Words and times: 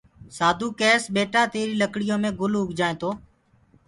سآڌوٚ 0.37 0.75
ڪيس 0.79 1.03
ٻيٽآ 1.13 1.41
تيريٚ 1.53 1.79
لڪڙيو 1.81 2.15
مي 2.23 2.29
گُل 2.39 2.53
اوگجآئينٚ 2.59 2.99
تو 3.01 3.09